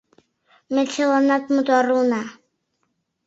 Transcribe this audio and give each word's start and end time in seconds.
Ме 0.73 0.81
чыланат 0.93 1.43
мотор 1.53 1.85
улына. 1.97 2.23